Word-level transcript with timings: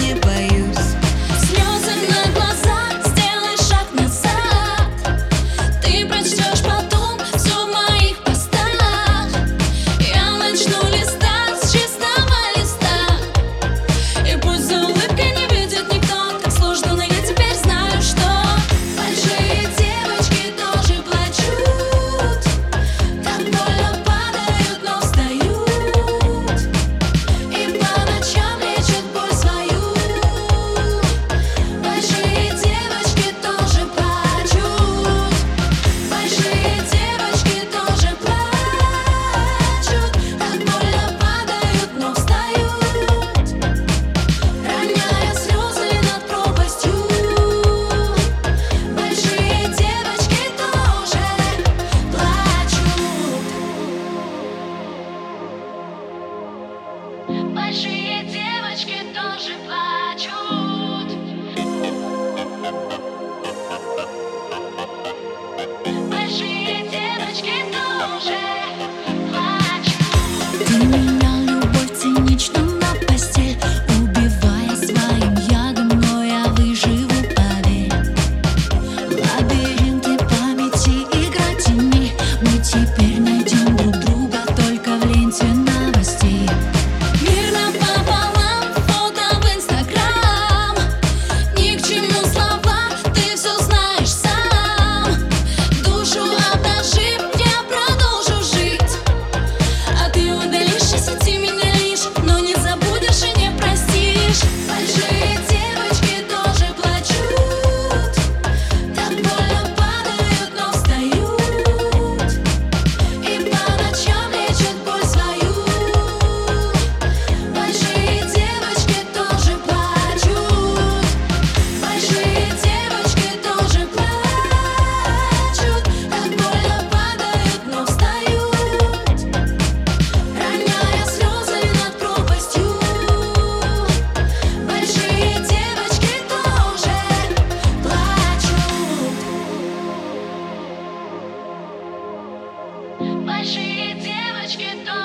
не 0.00 0.14
поверишь. 0.14 0.39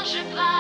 je 0.06 0.24
pars. 0.36 0.55